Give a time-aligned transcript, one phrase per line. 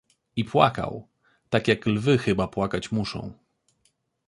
[0.35, 1.07] "I płakał,
[1.49, 3.33] tak jak lwy chyba płakać muszą."